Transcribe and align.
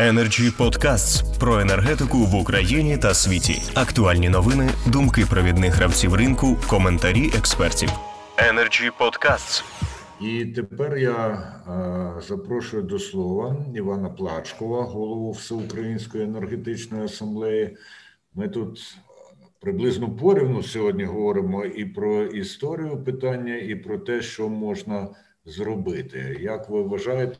Energy 0.00 0.56
Podcasts 0.58 1.38
про 1.38 1.60
енергетику 1.60 2.18
в 2.18 2.34
Україні 2.34 2.98
та 2.98 3.14
світі. 3.14 3.62
Актуальні 3.74 4.28
новини, 4.28 4.70
думки 4.86 5.24
провідних 5.30 5.74
гравців 5.74 6.14
ринку, 6.14 6.56
коментарі 6.68 7.30
експертів. 7.38 7.88
Energy 8.36 8.90
Podcasts. 9.00 9.64
І 10.20 10.46
тепер 10.46 10.98
я 10.98 11.26
е, 11.28 12.22
запрошую 12.22 12.82
до 12.82 12.98
слова 12.98 13.56
Івана 13.74 14.10
Плачкова, 14.10 14.82
голову 14.82 15.30
Всеукраїнської 15.30 16.24
енергетичної 16.24 17.04
асамблеї. 17.04 17.76
Ми 18.34 18.48
тут 18.48 18.96
приблизно 19.60 20.10
порівну 20.10 20.62
сьогодні 20.62 21.04
говоримо 21.04 21.64
і 21.64 21.84
про 21.84 22.24
історію 22.24 23.04
питання, 23.04 23.56
і 23.56 23.74
про 23.74 23.98
те, 23.98 24.22
що 24.22 24.48
можна 24.48 25.08
зробити. 25.44 26.38
Як 26.40 26.70
ви 26.70 26.82
вважаєте, 26.82 27.36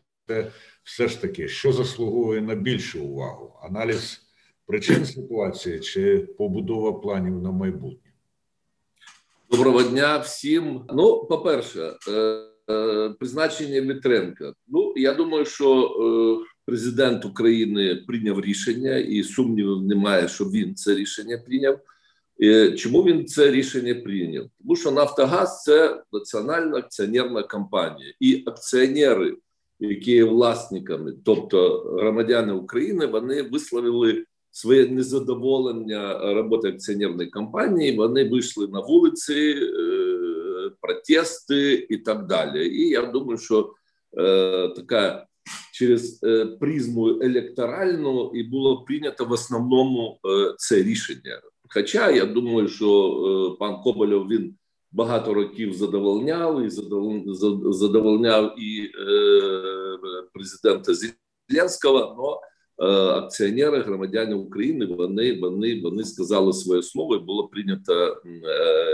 все 0.84 1.08
ж 1.08 1.20
таки, 1.20 1.48
що 1.48 1.72
заслуговує 1.72 2.40
на 2.40 2.54
більшу 2.54 3.04
увагу? 3.04 3.60
Аналіз 3.62 4.20
причин 4.66 5.06
ситуації 5.06 5.80
чи 5.80 6.18
побудова 6.18 6.92
планів 6.92 7.42
на 7.42 7.50
майбутнє? 7.50 8.10
Доброго 9.50 9.82
дня 9.82 10.18
всім. 10.18 10.80
Ну, 10.94 11.24
по-перше, 11.24 11.96
е, 12.08 12.12
е, 12.70 13.10
призначення 13.18 13.80
Вітренка. 13.80 14.52
Ну, 14.68 14.92
я 14.96 15.14
думаю, 15.14 15.44
що 15.44 15.84
е, 15.84 16.46
президент 16.64 17.24
України 17.24 18.04
прийняв 18.06 18.40
рішення, 18.40 18.96
і 18.96 19.22
сумнівів 19.22 19.82
немає, 19.82 20.28
що 20.28 20.44
він 20.44 20.74
це 20.74 20.94
рішення 20.94 21.38
прийняв. 21.38 21.80
Чому 22.76 23.02
він 23.02 23.26
це 23.26 23.50
рішення 23.50 23.94
прийняв? 23.94 24.46
Тому 24.60 24.76
що 24.76 24.90
Нафтогаз 24.90 25.62
це 25.62 26.02
національна 26.12 26.78
акціонерна 26.78 27.42
компанія, 27.42 28.14
і 28.20 28.42
акціонери, 28.46 29.36
які 29.80 30.12
є 30.12 30.24
власниками, 30.24 31.14
тобто 31.24 31.78
громадяни 31.98 32.52
України, 32.52 33.06
вони 33.06 33.42
висловили 33.42 34.24
своє 34.50 34.86
незадоволення 34.86 36.34
роботи 36.34 36.68
акціонерної 36.68 37.30
компанії. 37.30 37.96
Вони 37.96 38.28
вийшли 38.28 38.68
на 38.68 38.80
вулиці, 38.80 39.34
е, 39.34 40.70
протести 40.80 41.86
і 41.90 41.96
так 41.96 42.26
далі. 42.26 42.68
І 42.68 42.88
я 42.88 43.02
думаю, 43.02 43.38
що 43.38 43.72
е, 44.18 44.68
така 44.68 45.26
через 45.72 46.20
е, 46.24 46.46
призму 46.46 47.08
електоральну 47.08 48.32
і 48.34 48.42
було 48.42 48.84
прийнято 48.84 49.24
в 49.24 49.32
основному 49.32 50.18
це 50.56 50.82
рішення. 50.82 51.40
Хоча 51.68 52.10
я 52.10 52.24
думаю, 52.26 52.68
що 52.68 53.56
пан 53.60 53.82
Кобольов 53.82 54.28
він 54.28 54.54
багато 54.92 55.34
років 55.34 55.74
задовольняв 55.74 56.62
і 56.62 56.70
задовольняв 57.72 58.54
і 58.58 58.90
президента 60.32 60.92
Зеленського, 60.94 61.98
але 62.78 63.10
акціонери, 63.10 63.78
громадяни 63.80 64.34
України, 64.34 64.86
вони 64.86 65.40
вони, 65.40 65.80
вони 65.80 66.04
сказали 66.04 66.52
своє 66.52 66.82
слово, 66.82 67.16
і 67.16 67.18
було 67.18 67.48
прийнято 67.48 68.22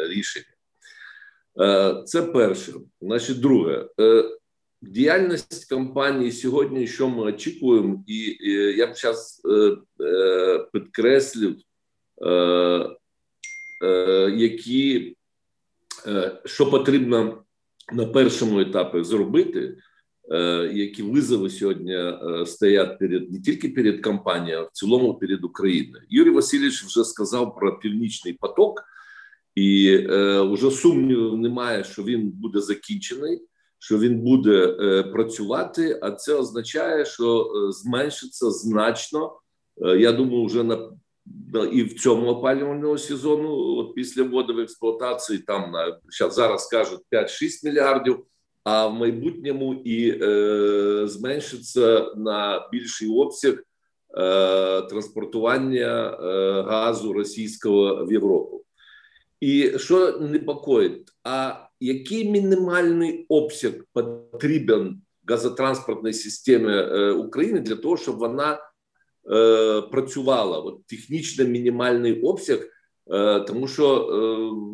рішення. 0.08 0.46
Це 2.04 2.22
перше. 2.22 2.72
Значить, 3.00 3.40
друге, 3.40 3.88
діяльність 4.82 5.68
компанії 5.68 6.32
сьогодні, 6.32 6.86
що 6.86 7.08
ми 7.08 7.22
очікуємо, 7.22 8.04
і 8.06 8.36
я 8.76 8.86
б 8.86 8.96
зараз 8.96 9.42
підкреслив, 10.72 11.56
які 14.36 15.15
що 16.44 16.70
потрібно 16.70 17.42
на 17.92 18.06
першому 18.06 18.60
етапі 18.60 19.04
зробити. 19.04 19.76
Які 20.72 21.02
визови 21.02 21.50
сьогодні 21.50 22.12
стоять 22.46 22.98
перед 22.98 23.32
не 23.32 23.40
тільки 23.40 23.68
перед 23.68 24.02
компанією, 24.02 24.60
а 24.60 24.62
в 24.62 24.70
цілому 24.72 25.14
перед 25.14 25.44
Україною. 25.44 26.04
Юрій 26.08 26.30
Васильович 26.30 26.84
вже 26.84 27.04
сказав 27.04 27.56
про 27.56 27.78
північний 27.78 28.32
поток, 28.32 28.82
і 29.56 29.88
е, 30.10 30.40
вже 30.40 30.70
сумнівів 30.70 31.36
немає, 31.36 31.84
що 31.84 32.02
він 32.02 32.30
буде 32.30 32.60
закінчений, 32.60 33.42
що 33.78 33.98
він 33.98 34.20
буде 34.20 34.76
е, 34.80 35.02
працювати. 35.02 35.98
А 36.02 36.10
це 36.10 36.34
означає, 36.34 37.04
що 37.04 37.40
е, 37.40 37.72
зменшиться 37.72 38.50
значно. 38.50 39.40
Е, 39.82 39.98
я 39.98 40.12
думаю, 40.12 40.44
вже 40.44 40.62
на 40.62 40.90
і 41.72 41.82
в 41.82 42.00
цьому 42.00 42.26
опалювального 42.26 42.98
сезону, 42.98 43.76
от 43.76 43.94
після 43.94 44.22
вводу 44.22 44.54
в 44.54 44.58
експлуатації, 44.58 45.38
там 45.38 45.72
на 45.72 45.98
зараз 46.30 46.66
кажуть 46.66 47.00
5-6 47.12 47.64
мільярдів 47.64 48.24
а 48.66 48.86
в 48.86 48.94
майбутньому 48.94 49.74
і 49.74 50.22
е, 50.22 51.08
зменшиться 51.08 52.12
на 52.16 52.68
більший 52.72 53.08
обсяг 53.08 53.54
е, 53.54 53.62
транспортування 54.82 56.18
е, 56.20 56.62
газу 56.62 57.12
російського 57.12 58.04
в 58.04 58.12
Європу. 58.12 58.64
І 59.40 59.78
що 59.78 60.18
непокоїть, 60.18 61.08
а 61.24 61.54
який 61.80 62.30
мінімальний 62.30 63.26
обсяг 63.28 63.72
потрібен 63.92 65.00
газотранспортній 65.28 66.12
системі 66.12 66.72
е, 66.72 67.10
України 67.10 67.60
для 67.60 67.76
того, 67.76 67.96
щоб 67.96 68.16
вона 68.16 68.52
е, 68.54 68.58
працювала? 69.90 70.58
От 70.58 70.86
технічно 70.86 71.44
мінімальний 71.44 72.20
обсяг. 72.20 72.68
Е, 73.10 73.40
тому 73.40 73.68
що 73.68 74.08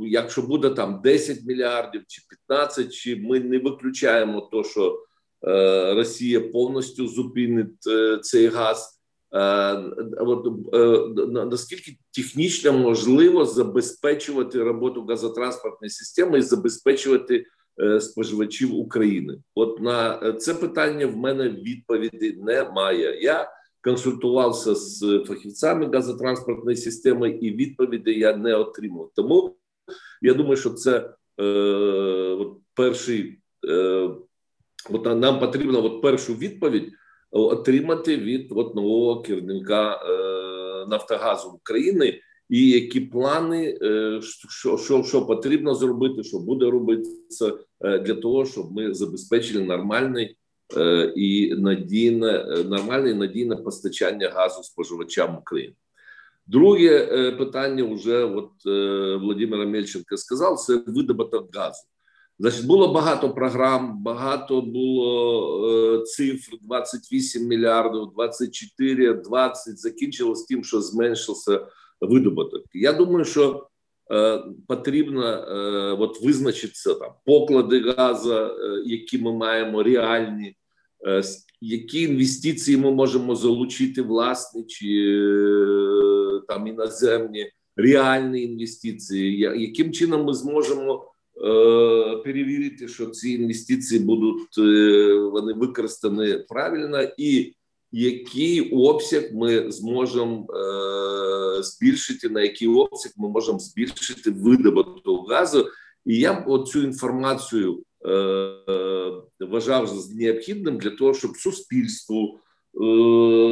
е, 0.03 0.09
якщо 0.09 0.43
буде 0.43 0.71
там 0.71 1.01
10 1.05 1.45
мільярдів 1.45 2.03
чи 2.07 2.23
15, 2.49 2.93
чи 2.93 3.17
ми 3.17 3.41
не 3.41 3.59
виключаємо 3.59 4.41
то, 4.53 4.65
що 4.65 5.03
е, 5.49 5.95
Росія 5.95 6.41
повністю 6.41 7.09
зупинить 7.09 7.83
цей 8.23 8.47
газ, 8.47 8.99
от 10.19 10.47
наскільки 11.51 11.97
технічно 12.15 12.73
можливо 12.73 13.45
забезпечувати 13.45 14.63
роботу 14.63 15.07
газотранспортної 15.09 15.91
системи 15.91 16.39
і 16.39 16.43
забезпечувати 16.43 17.45
споживачів 18.01 18.75
України? 18.75 19.39
От 19.55 19.81
на 19.81 20.33
це 20.33 20.55
питання 20.55 21.07
в 21.07 21.17
мене 21.17 21.49
відповіді 21.49 22.39
немає. 22.43 23.23
Я 23.23 23.49
консультувався 23.83 24.75
з 24.75 25.25
фахівцями 25.27 25.91
газотранспортної 25.93 26.77
системи, 26.77 27.31
і 27.31 27.51
відповіді 27.51 28.19
я 28.19 28.37
не 28.37 28.55
отримав. 28.55 29.11
Тому 29.17 29.57
я 30.23 30.35
думаю, 30.35 30.57
що 30.57 30.71
це 30.71 31.15
е, 31.41 32.47
перший 32.75 33.39
е, 33.69 34.11
от 34.91 35.05
нам 35.05 35.41
потрібно 35.41 35.85
от 35.85 36.03
першу 36.03 36.35
відповідь 36.35 36.93
отримати 37.31 38.17
від 38.17 38.53
от 38.53 38.75
нового 38.75 39.23
керівника 39.23 39.93
е, 39.93 40.87
Нафтогазу 40.87 41.49
України. 41.49 42.21
І 42.49 42.71
які 42.71 43.01
плани, 43.01 43.79
е, 43.83 44.21
що 44.49 44.77
що, 44.77 45.03
що 45.03 45.27
потрібно 45.27 45.75
зробити, 45.75 46.23
що 46.23 46.39
буде 46.39 46.71
робитися 46.71 47.53
е, 47.81 47.99
для 47.99 48.15
того, 48.15 48.47
щоб 48.47 48.73
ми 48.73 48.95
забезпечили 48.95 49.65
нормальний 49.65 50.37
і 51.17 51.55
надійне 51.55 52.29
е, 52.29 52.65
нормальне 52.65 53.11
і 53.11 53.15
надійне 53.15 53.57
постачання 53.57 54.29
газу 54.29 54.63
споживачам 54.63 55.39
України. 55.39 55.75
Друге 56.47 57.09
е, 57.13 57.33
питання 57.33 57.95
вже 57.95 58.25
от 58.25 58.51
Володимира 59.21 59.67
Мельченка 59.67 60.17
сказав: 60.17 60.59
це 60.59 60.83
видобуток 60.87 61.57
газу. 61.57 61.83
Значить, 62.39 62.67
було 62.67 62.93
багато 62.93 63.35
програм, 63.35 64.03
багато 64.03 64.61
було 64.63 66.03
цифр: 66.07 66.53
28 66.63 67.43
мільярдів, 67.43 68.07
24, 68.15 69.15
20, 69.15 69.79
закінчилось 69.79 70.45
тим, 70.45 70.65
що 70.65 70.81
зменшився 70.81 71.67
видобуток. 72.01 72.63
Я 72.75 72.93
думаю, 72.93 73.25
що 73.25 73.69
Е, 74.13 74.43
потрібно 74.69 75.27
е, 75.27 75.57
от 75.99 76.23
визначитися 76.23 76.95
там 76.95 77.13
поклади 77.27 77.81
газу, 77.81 78.35
е, 78.35 78.53
які 78.87 79.19
ми 79.19 79.33
маємо 79.33 79.83
реальні, 79.83 80.57
які 81.61 82.03
інвестиції 82.03 82.77
ми 82.77 82.91
можемо 82.91 83.35
залучити 83.35 84.03
власні 84.03 84.65
чи 84.65 84.87
там 86.49 86.67
іноземні 86.67 87.51
реальні 87.77 88.43
інвестиції, 88.43 89.39
яким 89.39 89.93
чином 89.93 90.25
ми 90.25 90.35
зможемо 90.35 91.05
перевірити, 92.25 92.89
що 92.89 93.07
ці 93.07 93.31
інвестиції 93.31 94.01
будуть 94.01 94.59
вони 95.33 95.53
використані 95.53 96.39
правильно 96.49 97.03
і 97.17 97.55
який 97.93 98.71
обсяг 98.71 99.23
ми 99.33 99.71
зможемо 99.71 100.47
е, 100.55 101.63
збільшити, 101.63 102.29
на 102.29 102.41
який 102.41 102.69
обсяг 102.69 103.13
ми 103.17 103.29
можемо 103.29 103.59
збільшити 103.59 104.31
видобуток 104.31 105.31
газу. 105.31 105.69
І 106.07 106.17
я 106.17 106.33
оцю 106.33 106.83
інформацію 106.83 107.73
е, 107.73 107.83
вважав 109.41 109.87
за 109.87 110.15
необхідним 110.15 110.79
для 110.79 110.91
того, 110.91 111.15
щоб 111.15 111.37
суспільству 111.37 112.39
е, 112.39 112.41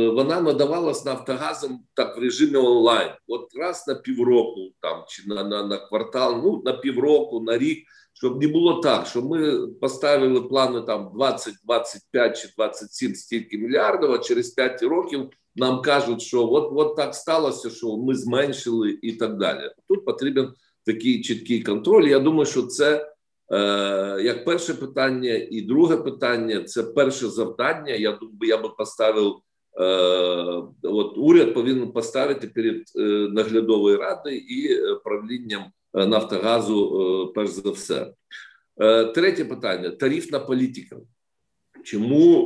вона 0.08 0.40
надавалась 0.40 1.04
Нафтогазом 1.04 1.80
так 1.94 2.16
в 2.16 2.20
режимі 2.20 2.56
онлайн. 2.56 3.10
От 3.26 3.48
раз 3.54 3.84
на 3.88 3.94
півроку, 3.94 4.70
там 4.80 5.04
чи 5.08 5.22
на, 5.26 5.44
на, 5.44 5.66
на 5.66 5.76
квартал, 5.76 6.40
ну 6.44 6.62
на 6.64 6.72
півроку, 6.72 7.40
на 7.40 7.58
рік 7.58 7.78
щоб 8.20 8.42
не 8.42 8.48
було 8.48 8.80
так, 8.80 9.06
що 9.06 9.22
ми 9.22 9.66
поставили 9.66 10.42
плани 10.42 10.80
там 10.80 11.10
20, 11.14 11.54
25 11.64 12.42
чи 12.42 12.48
27 12.56 13.14
стільки 13.14 13.58
мільярдів, 13.58 14.12
а 14.12 14.18
через 14.18 14.50
5 14.50 14.82
років 14.82 15.28
нам 15.56 15.82
кажуть, 15.82 16.22
що 16.22 16.52
от 16.52 16.70
от 16.72 16.96
так 16.96 17.14
сталося, 17.14 17.70
що 17.70 17.96
ми 17.96 18.14
зменшили 18.14 18.98
і 19.02 19.12
так 19.12 19.36
далі. 19.38 19.70
Тут 19.88 20.04
потрібен 20.04 20.52
такий 20.86 21.22
чіткий 21.22 21.62
контроль. 21.62 22.08
Я 22.08 22.18
думаю, 22.18 22.46
що 22.46 22.62
це 22.62 22.96
е, 22.96 23.09
як 24.20 24.44
перше 24.44 24.74
питання, 24.74 25.46
і 25.50 25.60
друге 25.60 25.96
питання 25.96 26.62
це 26.62 26.82
перше 26.82 27.28
завдання. 27.28 27.94
Я 27.94 28.12
думаю, 28.12 28.38
я 28.40 28.58
би 28.58 28.68
поставив. 28.68 29.34
Е, 29.78 29.84
от 30.82 31.18
уряд 31.18 31.54
повинен 31.54 31.92
поставити 31.92 32.46
перед 32.46 32.82
е, 32.96 33.00
наглядовою 33.32 33.96
радою 33.96 34.38
і 34.38 34.72
е, 34.72 34.94
правлінням 35.04 35.64
Нафтогазу, 35.94 37.32
перш 37.34 37.50
за 37.50 37.70
все. 37.70 38.12
Третє 39.14 39.44
питання: 39.44 39.90
тарифна 39.90 40.38
політика. 40.38 40.96
Чому 41.84 42.40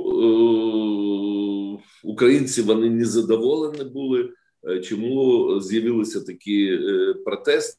українці 2.05 2.63
вони 2.63 2.91
не 2.91 3.05
задоволені 3.05 3.85
були? 3.85 4.31
Чому 4.83 5.61
з'явилися 5.61 6.21
такі 6.21 6.79
протести? 7.25 7.79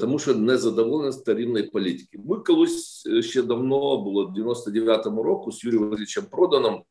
Тому 0.00 0.18
що 0.18 0.34
незадоволеність 0.34 1.24
тарифної 1.24 1.64
політики. 1.64 2.18
Ми 2.24 2.36
колись 2.36 3.08
ще 3.20 3.42
давно 3.42 3.96
було 3.96 4.26
в 4.26 4.38
99-му 4.38 5.22
року 5.22 5.52
з 5.52 5.64
Юрієм 5.64 5.82
Валерійовичем 5.82 6.24
Проданом 6.30 6.82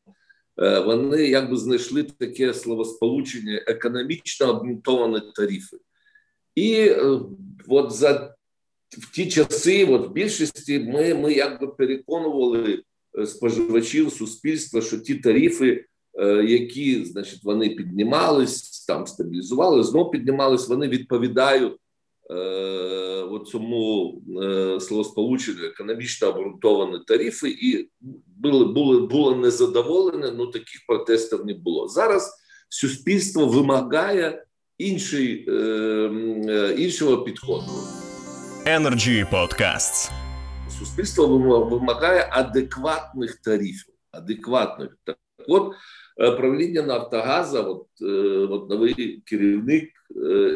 Е, 0.62 0.80
вони 0.80 1.26
якби 1.26 1.56
знайшли 1.56 2.02
таке 2.02 2.54
словосполучення 2.54 3.64
економічно 3.66 4.50
обґрунтовані 4.50 5.20
тарифи. 5.34 5.76
І 6.54 6.74
е, 6.74 7.20
от 7.68 7.92
за 7.92 8.34
в 8.88 9.14
ті 9.14 9.26
часи, 9.28 9.84
от 9.84 10.08
в 10.08 10.12
більшості, 10.12 10.78
ми 10.78 11.14
ми 11.14 11.32
якби 11.32 11.66
переконували 11.66 12.82
е, 13.18 13.26
споживачів 13.26 14.12
суспільства, 14.12 14.80
що 14.80 14.98
ті 14.98 15.14
тарифи, 15.14 15.84
які 16.44 17.04
значить, 17.04 17.44
вони 17.44 17.68
піднімались, 17.68 18.84
там 18.86 19.06
стабілізували, 19.06 19.84
знову 19.84 20.10
піднімались, 20.10 20.68
вони 20.68 20.88
відповідають 20.88 21.72
е, 21.72 21.76
цьому 23.46 24.14
е, 24.42 24.80
словосполученню 24.80 25.64
економічно 25.64 26.28
обґрунтовані 26.28 26.98
тарифи, 27.06 27.48
і 27.48 27.90
були 28.36 28.64
були 28.64 29.00
було 29.00 29.36
незадоволене, 29.36 30.30
ну 30.30 30.46
таких 30.46 30.80
протестів 30.86 31.46
не 31.46 31.54
було. 31.54 31.88
Зараз 31.88 32.34
суспільство 32.68 33.46
вимагає 33.46 34.46
інший, 34.78 35.44
е, 35.48 35.52
е, 35.52 36.74
іншого 36.78 37.22
підходу. 37.22 37.72
Energy 38.66 39.30
Podcasts. 39.30 40.10
Суспільство 40.78 41.26
вимагає 41.58 42.28
адекватних 42.32 43.36
тарифів. 43.36 43.94
Адекватних 44.10 44.96
так 45.04 45.16
от 45.48 45.72
е, 46.20 46.30
правління 46.30 46.82
Нафтогаза, 46.82 47.60
от, 47.60 47.86
е, 48.02 48.06
от 48.50 48.70
новий 48.70 49.22
керівник 49.26 49.90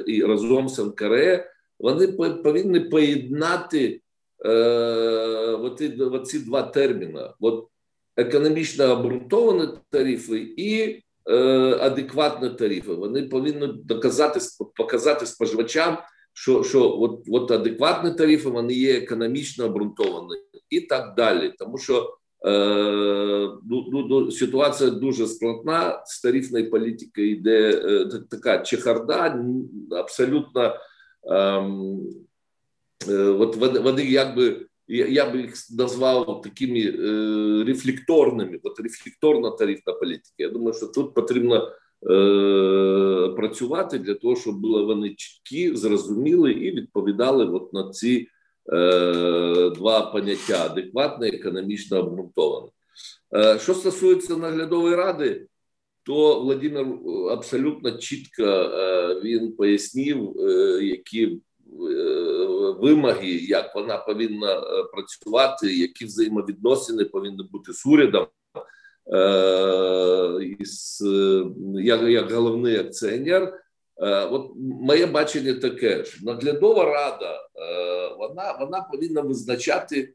і 0.06 0.23
разом 0.23 0.69
з 0.69 0.78
НКРЕ 0.78 1.50
вони 1.80 2.06
повинні 2.42 2.80
поєднати 2.80 4.00
е, 4.46 4.52
оці 6.12 6.38
два 6.38 6.62
терміни: 6.62 7.30
От 7.40 7.66
економічно 8.16 8.92
обґрунтовані 8.92 9.68
тарифи 9.90 10.38
і 10.56 11.02
е, 11.30 11.36
адекватні 11.80 12.50
тарифи. 12.50 12.92
Вони 12.92 13.22
повинні 13.22 13.66
доказати 13.84 14.40
показати 14.76 15.26
споживачам, 15.26 15.98
що 16.32 16.62
що 16.62 16.98
от, 16.98 17.20
от 17.28 17.50
адекватні 17.50 18.14
тарифи 18.14 18.48
вони 18.48 18.72
є 18.72 18.98
економічно 18.98 19.64
обґрунтовані 19.64 20.34
і 20.70 20.80
так 20.80 21.14
далі. 21.16 21.52
Тому 21.58 21.78
що 21.78 22.16
е, 22.46 22.50
ну, 23.70 23.88
ну, 23.92 24.06
ну 24.08 24.30
ситуація 24.30 24.90
дуже 24.90 25.26
складна 25.26 26.02
з 26.06 26.20
тарифною 26.20 26.70
політикою 26.70 27.30
йде 27.30 27.82
е, 27.84 28.08
така 28.30 28.58
чехарда, 28.58 29.44
абсолютно. 29.90 30.74
Ем, 31.22 32.00
е, 33.08 33.17
от 33.17 33.56
вони, 33.56 34.05
якби 34.05 34.67
я 34.88 35.31
би 35.31 35.40
їх 35.40 35.55
назвав 35.70 36.43
такими 36.43 36.81
е, 36.81 37.64
рефлекторними, 37.64 38.61
от 38.62 38.81
рефлекторна 38.81 39.50
тарифна 39.50 39.93
політика. 39.93 40.34
Я 40.38 40.49
думаю, 40.49 40.75
що 40.75 40.87
тут 40.87 41.14
потрібно 41.14 41.72
е, 42.11 43.34
працювати 43.37 43.99
для 43.99 44.14
того, 44.14 44.37
щоб 44.37 44.61
були 44.61 44.82
вони 44.82 45.14
чіткі, 45.14 45.76
зрозуміли 45.76 46.52
і 46.52 46.70
відповідали 46.70 47.44
от 47.44 47.73
на 47.73 47.90
ці 47.90 48.28
е, 48.73 49.70
два 49.70 50.00
поняття: 50.00 50.66
адекватне 50.66 51.28
економічно 51.28 51.99
обґрунтоване. 51.99 52.69
Е, 53.34 53.58
що 53.58 53.75
стосується 53.75 54.37
наглядової 54.37 54.96
ради, 54.96 55.46
то 56.10 56.40
Владимир 56.40 56.86
абсолютно 57.30 57.98
чітко 57.98 58.42
е, 58.42 59.20
він 59.24 59.52
пояснив, 59.52 60.40
е, 60.40 60.84
які 60.84 61.24
е, 61.24 61.38
вимоги, 62.80 63.28
як 63.28 63.74
вона 63.74 63.98
повинна 63.98 64.60
працювати, 64.92 65.76
які 65.76 66.04
взаємовідносини 66.04 67.04
повинні 67.04 67.48
бути 67.52 67.72
з 67.72 67.86
урядом. 67.86 68.26
Із, 70.58 71.02
як, 71.74 72.02
як 72.02 72.32
головний 72.32 72.76
акціонер, 72.76 73.54
от 74.30 74.50
моє 74.56 75.06
бачення 75.06 75.54
таке 75.54 76.04
ж 76.04 76.24
наглядова 76.24 76.84
рада, 76.84 77.48
вона 78.18 78.56
вона 78.60 78.80
повинна 78.92 79.20
визначати 79.20 80.14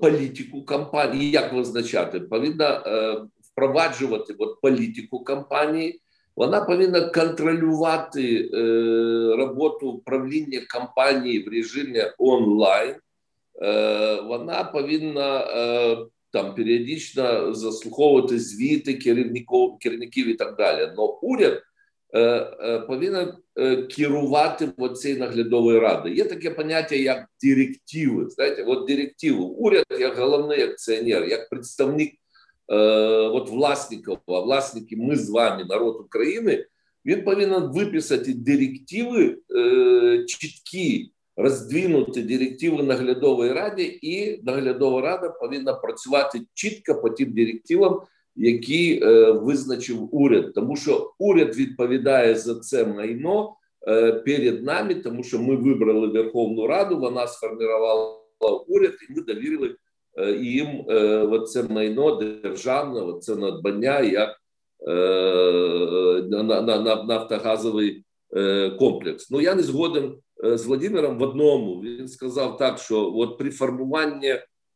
політику 0.00 0.64
компанії. 0.64 1.30
Як 1.30 1.52
визначати? 1.52 2.20
Повинна 2.20 2.82
впроваджувати 3.52 4.34
от 4.38 4.60
політику 4.60 5.24
компанії, 5.24 6.00
вона 6.36 6.60
повинна 6.60 7.00
контролювати 7.00 8.50
е, 8.54 8.58
роботу 9.36 9.90
управління 9.90 10.60
компанії 10.74 11.44
в 11.44 11.48
режимі 11.52 12.02
онлайн. 12.18 12.94
Е, 13.62 14.20
Вона 14.20 14.64
повинна 14.64 15.40
е, 15.40 15.96
там 16.32 16.54
періодично 16.54 17.54
заслуховувати 17.54 18.38
звіти 18.38 18.94
керівників 18.94 19.78
керівників 19.80 20.28
і 20.28 20.34
так 20.34 20.56
далі. 20.56 20.92
Но 20.96 21.18
уряд 21.22 21.62
е, 22.14 22.20
е, 22.20 22.78
повинен 22.78 23.32
е, 23.58 23.76
керувати 23.76 24.72
цією 24.94 25.20
наглядовою 25.20 25.80
радою. 25.80 26.14
Є 26.14 26.24
таке 26.24 26.50
поняття, 26.50 26.94
як 26.94 27.26
директиви. 27.42 28.30
Знаєте, 28.30 28.64
от 28.64 28.86
директиви. 28.86 29.38
Уряд 29.38 29.84
як 30.00 30.18
головний 30.18 30.62
акціонер, 30.62 31.24
як 31.28 31.48
представник 31.48 32.12
от 33.32 33.50
власників, 33.50 34.18
а 34.26 34.40
власники 34.40 34.96
ми 34.96 35.16
з 35.16 35.30
вами, 35.30 35.64
народ 35.64 36.00
України, 36.00 36.66
він 37.06 37.24
повинен 37.24 37.72
виписати 37.72 38.34
директиви 38.34 39.38
е, 39.56 40.24
чіткі, 40.24 41.12
роздвинути 41.36 42.22
директиви 42.22 42.82
наглядової 42.82 43.52
раді, 43.52 43.98
і 44.02 44.42
наглядова 44.42 45.00
рада 45.00 45.28
повинна 45.28 45.74
працювати 45.74 46.40
чітко 46.54 46.94
по 46.94 47.10
тим 47.10 47.32
директивам, 47.32 48.00
які 48.36 49.00
е, 49.02 49.30
визначив 49.30 50.14
уряд, 50.14 50.54
тому 50.54 50.76
що 50.76 51.12
уряд 51.18 51.56
відповідає 51.56 52.34
за 52.34 52.60
це 52.60 52.86
майно 52.86 53.56
перед 54.24 54.64
нами, 54.64 54.94
тому 54.94 55.22
що 55.22 55.38
ми 55.38 55.56
вибрали 55.56 56.06
Верховну 56.06 56.66
Раду, 56.66 56.98
вона 56.98 57.26
сформувала 57.26 58.18
уряд, 58.68 58.92
і 59.08 59.12
ми 59.12 59.22
довірили 59.22 59.68
Е, 59.68 59.91
їм 60.40 60.68
е, 60.90 61.40
це 61.46 61.62
майно 61.62 62.16
державне, 62.16 63.20
це 63.20 63.36
надбання 63.36 64.00
як 64.00 64.36
е, 64.88 64.92
на, 66.30 66.42
на, 66.42 66.60
на 66.62 67.02
нафтогазовий 67.02 68.04
комплекс. 68.78 69.30
Ну 69.30 69.40
я 69.40 69.54
не 69.54 69.62
згоден 69.62 70.14
з 70.44 70.66
Владимиром 70.66 71.18
в 71.18 71.22
одному. 71.22 71.80
Він 71.80 72.08
сказав 72.08 72.56
так, 72.56 72.78
що 72.78 73.12
от 73.14 73.38
при 73.38 73.50
формуванні 73.50 74.34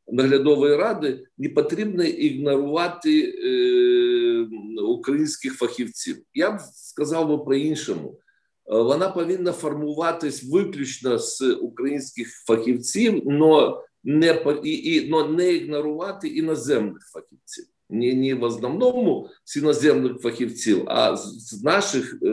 наглядової 0.08 0.76
ради 0.76 1.26
не 1.38 1.48
потрібно 1.48 2.04
ігнорувати 2.04 3.34
е, 3.44 4.82
українських 4.82 5.54
фахівців. 5.54 6.16
Я 6.34 6.50
б 6.50 6.60
сказав 6.60 7.28
би 7.28 7.38
по-іншому. 7.38 8.18
Вона 8.66 9.08
повинна 9.08 9.52
формуватись 9.52 10.44
виключно 10.52 11.18
з 11.18 11.42
українських 11.60 12.28
фахівців, 12.46 13.22
але 13.30 13.76
не 14.06 14.42
і, 14.64 14.94
і 14.94 15.08
но 15.08 15.28
не 15.28 15.52
ігнорувати 15.52 16.28
іноземних 16.28 17.02
фахівців. 17.12 17.64
Не, 17.90 18.14
не 18.14 18.34
в 18.34 18.42
основному 18.42 19.28
з 19.44 19.56
іноземних 19.56 20.18
фахівців, 20.20 20.82
а 20.86 21.16
з, 21.16 21.62
наших 21.62 22.18
е, 22.22 22.28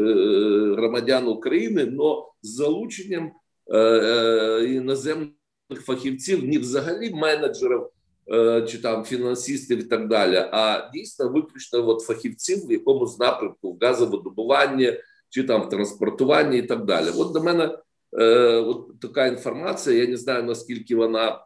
громадян 0.77 1.27
України, 1.27 1.85
но 1.85 2.31
з 2.41 2.49
залученням 2.55 3.31
е, 3.67 3.77
е, 3.77 4.65
іноземних 4.65 5.31
фахівців, 5.71 6.43
не 6.43 6.59
взагалі 6.59 7.13
менеджерів 7.13 7.87
е, 8.33 8.61
чи 8.61 8.77
там 8.77 9.03
фінансистів 9.03 9.79
і 9.79 9.83
так 9.83 10.07
далі, 10.07 10.35
а 10.51 10.91
дійсно 10.93 11.29
виключно 11.29 11.87
от 11.89 12.01
фахівців 12.01 12.67
в 12.67 12.71
якомусь 12.71 13.19
напрямку 13.19 13.73
в 13.73 13.77
газовидобуванні 13.81 14.93
чи 15.29 15.43
там 15.43 15.61
в 15.61 15.69
транспортуванні 15.69 16.57
і 16.57 16.61
так 16.61 16.85
далі. 16.85 17.07
От 17.17 17.33
до 17.33 17.43
мене 17.43 17.77
е, 18.19 18.55
от 18.55 18.99
така 18.99 19.27
інформація. 19.27 20.03
Я 20.03 20.07
не 20.07 20.17
знаю 20.17 20.43
наскільки 20.43 20.95
вона 20.95 21.45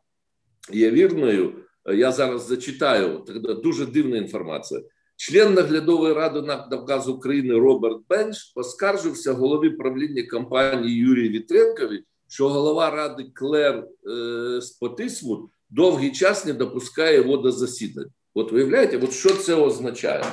є 0.71 0.91
вірною. 0.91 1.53
Я 1.85 2.11
зараз 2.11 2.47
зачитаю 2.47 3.25
дуже 3.63 3.85
дивна 3.85 4.17
інформація. 4.17 4.81
Член 5.15 5.53
наглядової 5.53 6.13
ради 6.13 6.41
НАК 6.41 6.71
«Нафтогаз 6.71 7.09
України 7.09 7.59
Роберт 7.59 7.97
Бенч 8.09 8.43
поскаржився 8.55 9.33
голові 9.33 9.69
правління 9.69 10.23
компанії 10.23 10.95
Юрію 10.95 11.29
Вітренкові, 11.29 12.03
що 12.27 12.49
голова 12.49 12.91
ради 12.91 13.25
Клер 13.33 13.87
е, 14.07 14.61
Спотисвуд 14.61 15.49
довгий 15.69 16.11
час 16.11 16.45
не 16.45 16.53
допускає 16.53 17.15
його 17.15 17.37
до 17.37 17.51
засідань. 17.51 18.09
От 18.33 18.51
виявляєте, 18.51 18.97
от 18.97 19.11
що 19.11 19.29
це 19.29 19.55
означає? 19.55 20.23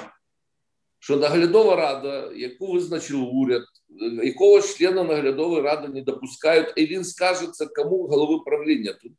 Що 0.99 1.17
наглядова 1.17 1.77
рада, 1.77 2.33
яку 2.37 2.73
визначив 2.73 3.35
уряд, 3.35 3.63
е, 4.03 4.27
якого 4.27 4.61
члена 4.61 5.05
наглядової 5.05 5.63
ради 5.63 5.89
не 5.89 6.03
допускають, 6.03 6.73
і 6.77 6.87
він 6.87 7.05
скаже 7.05 7.47
це 7.53 7.67
кому 7.67 8.07
голови 8.07 8.43
правління. 8.47 8.93
Тут 9.03 9.13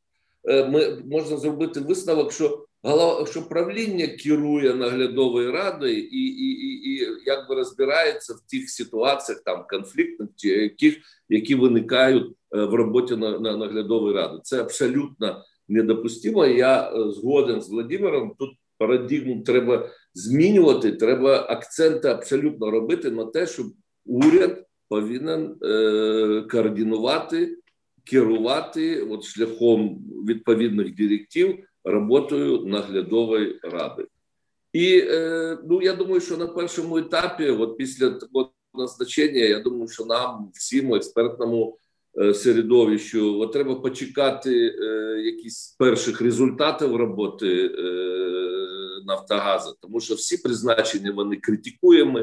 ми 0.47 0.97
можна 1.05 1.37
зробити 1.37 1.79
висновок, 1.79 2.31
що 2.31 2.65
голова, 2.83 3.25
що 3.25 3.49
правління 3.49 4.07
керує 4.07 4.73
наглядовою 4.73 5.51
радою 5.51 5.97
і, 5.97 6.19
і, 6.19 6.51
і, 6.51 6.91
і 6.91 7.07
якби 7.25 7.55
розбирається 7.55 8.33
в 8.33 8.51
тих 8.51 8.69
ситуаціях 8.69 9.41
там 9.43 9.65
конфліктних, 9.69 10.29
яких 10.43 10.97
які 11.29 11.55
виникають 11.55 12.27
е, 12.55 12.65
в 12.65 12.73
роботі 12.73 13.15
на, 13.15 13.39
на 13.39 13.57
наглядової 13.57 14.15
ради. 14.15 14.39
Це 14.43 14.61
абсолютно 14.61 15.43
недопустимо. 15.67 16.45
Я 16.45 16.89
е, 16.89 17.11
згоден 17.11 17.61
з 17.61 17.69
Владимиром. 17.69 18.35
Тут 18.39 18.49
парадигму 18.77 19.43
треба 19.43 19.89
змінювати. 20.13 20.91
Треба 20.91 21.45
акценти 21.49 22.07
абсолютно 22.07 22.71
робити 22.71 23.11
на 23.11 23.25
те, 23.25 23.47
щоб 23.47 23.65
уряд 24.05 24.65
повинен 24.89 25.55
е, 25.63 26.47
координувати, 26.51 27.57
керувати 28.05 29.01
от 29.01 29.23
шляхом 29.23 30.03
відповідних 30.27 30.95
директив 30.95 31.55
роботою 31.83 32.65
наглядової 32.65 33.59
ради. 33.63 34.05
І 34.73 35.03
е, 35.07 35.57
ну 35.69 35.81
я 35.81 35.93
думаю, 35.93 36.21
що 36.21 36.37
на 36.37 36.47
першому 36.47 36.97
етапі, 36.97 37.49
от 37.49 37.77
після 37.77 38.09
такого 38.09 38.51
назначення, 38.73 39.39
я 39.39 39.59
думаю, 39.59 39.87
що 39.87 40.05
нам 40.05 40.51
всім 40.53 40.93
експертному 40.93 41.77
е, 42.21 42.33
середовищу 42.33 43.39
от 43.39 43.51
треба 43.53 43.75
почекати 43.75 44.75
е, 44.81 44.85
якісь 45.21 45.75
перших 45.79 46.21
результатів 46.21 46.95
роботи 46.95 47.65
е, 47.65 47.81
Нафтогазу, 49.05 49.75
тому 49.81 49.99
що 49.99 50.15
всі 50.15 50.37
призначення 50.37 51.11
вони 51.11 51.35
критикуємо. 51.35 52.19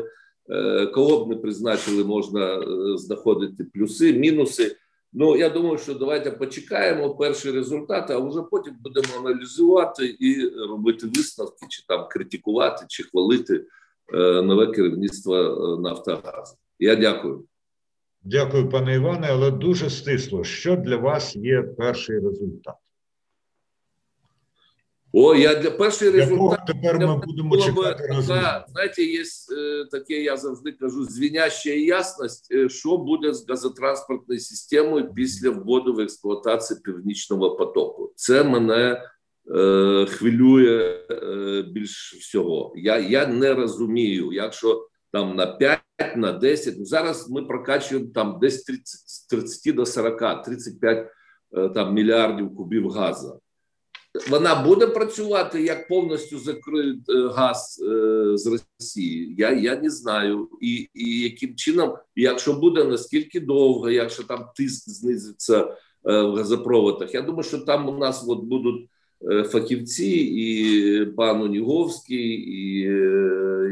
Е, 0.51 0.87
кого 0.87 1.25
б 1.25 1.29
не 1.29 1.37
призначили, 1.37 2.05
можна 2.05 2.55
е, 2.55 2.67
знаходити 2.99 3.65
плюси, 3.65 4.13
мінуси. 4.13 4.77
Ну 5.13 5.37
я 5.37 5.49
думаю, 5.49 5.79
що 5.79 5.95
давайте 5.95 6.31
почекаємо 6.31 7.15
перші 7.15 7.51
результати, 7.51 8.13
а 8.13 8.19
вже 8.19 8.43
потім 8.43 8.75
будемо 8.81 9.09
аналізувати 9.19 10.17
і 10.21 10.49
робити 10.49 11.07
висновки, 11.17 11.67
чи 11.69 11.85
там 11.89 12.07
критикувати, 12.11 12.85
чи 12.89 13.03
хвалити 13.03 13.65
е, 14.15 14.43
нове 14.43 14.67
керівництво 14.67 15.37
е, 15.37 15.81
Нафтогазу. 15.81 16.57
Я 16.79 16.97
дякую. 16.97 17.45
Дякую, 18.25 18.69
пане 18.69 18.95
Іване, 18.95 19.29
але 19.31 19.51
дуже 19.51 19.91
стисло. 19.91 20.45
Що 20.45 20.77
для 20.77 20.97
вас 20.97 21.37
є 21.37 21.63
перший 21.63 22.17
результат? 22.21 22.75
О, 25.15 25.35
я 25.35 25.55
для 25.55 25.71
перший 25.71 26.11
результат. 26.11 26.61
Тепер 26.67 26.99
ми 26.99 27.17
будемо 27.27 27.51
би 27.51 27.59
чекати 27.59 28.09
така, 28.09 28.65
знаєте, 28.69 29.03
є 29.03 29.21
е, 29.21 29.85
таке, 29.91 30.23
я 30.23 30.37
завжди 30.37 30.73
кажу, 30.73 31.05
звіняща 31.05 31.71
ясність, 31.71 32.53
е, 32.53 32.69
що 32.69 32.97
буде 32.97 33.35
з 33.35 33.49
газотранспортною 33.49 34.41
системою 34.41 35.13
після 35.15 35.51
вводу 35.51 35.95
в 35.95 36.01
експлуатацію 36.01 36.81
північного 36.81 37.57
потоку. 37.57 38.13
Це 38.17 38.45
мене 38.45 39.03
е, 39.57 40.07
хвилює 40.07 41.05
е, 41.11 41.63
більш 41.63 42.15
всього. 42.15 42.73
Я, 42.77 42.99
я 42.99 43.27
не 43.27 43.55
розумію, 43.55 44.33
якщо 44.33 44.89
там 45.13 45.37
на 45.37 45.47
5, 45.47 45.81
на 46.17 46.33
10, 46.33 46.75
ну, 46.79 46.85
зараз 46.85 47.31
ми 47.31 47.43
прокачуємо 47.43 48.11
там 48.15 48.39
десь 48.41 48.63
30, 48.63 48.87
з 48.87 49.27
30 49.27 49.75
до 49.75 49.87
40, 49.87 50.43
35 50.43 51.07
е, 51.57 51.69
там 51.69 51.95
мільярдів 51.95 52.57
кубів 52.57 52.91
газу 52.91 53.43
вона 54.31 54.63
буде 54.63 54.87
працювати 54.87 55.63
як 55.63 55.89
повністю 55.89 56.39
закриють 56.39 57.11
е, 57.11 57.29
газ 57.29 57.85
е, 57.89 58.37
з 58.37 58.47
Росії. 58.47 59.35
Я 59.39 59.51
я 59.51 59.77
не 59.77 59.91
знаю, 59.91 60.49
і 60.61 60.89
і 60.95 61.21
яким 61.21 61.57
чином, 61.57 61.95
якщо 62.17 62.53
буде 62.53 62.85
наскільки 62.85 63.41
довго, 63.41 63.91
якщо 63.91 64.23
там 64.23 64.45
тиск 64.57 64.91
знизиться 64.91 65.61
е, 65.61 66.23
в 66.23 66.35
газопроводах. 66.35 67.15
Я 67.15 67.23
думаю, 67.23 67.43
що 67.43 67.59
там 67.59 67.89
у 67.89 67.99
нас 67.99 68.25
от 68.29 68.41
будуть 68.41 68.89
фахівці, 69.51 70.11
і 70.17 71.07
пан 71.07 71.43
Уніговський, 71.43 72.27
і 72.35 72.79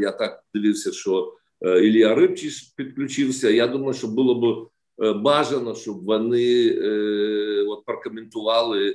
я 0.00 0.12
так 0.12 0.44
дивився, 0.54 0.92
що 0.92 1.34
Ілля 1.62 2.14
Рибчич 2.14 2.62
підключився. 2.76 3.50
Я 3.50 3.66
думаю, 3.66 3.94
що 3.94 4.08
було 4.08 4.34
б 4.34 4.44
е, 4.44 4.69
бажано, 5.00 5.74
щоб 5.74 6.04
вони 6.04 6.66
е, 6.68 7.64
от 7.68 7.84
прокоментували 7.84 8.88
е, 8.88 8.94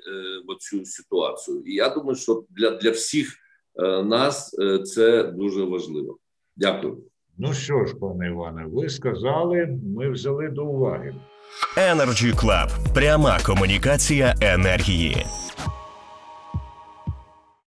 цю 0.59 0.85
ситуацію. 0.85 1.63
І 1.65 1.73
я 1.73 1.89
думаю, 1.89 2.15
що 2.15 2.43
для, 2.49 2.71
для 2.71 2.91
всіх 2.91 3.35
е, 3.83 4.03
нас 4.03 4.59
е, 4.59 4.79
це 4.79 5.23
дуже 5.23 5.63
важливо. 5.63 6.17
Дякую. 6.57 6.97
Ну 7.37 7.53
що 7.53 7.85
ж, 7.85 7.95
пане 7.95 8.27
Іване, 8.27 8.65
ви 8.67 8.89
сказали, 8.89 9.79
ми 9.97 10.11
взяли 10.11 10.49
до 10.49 10.65
уваги. 10.65 11.15
Energy 11.77 12.35
Club. 12.35 12.93
Пряма 12.93 13.39
комунікація 13.45 14.35
енергії. 14.41 15.25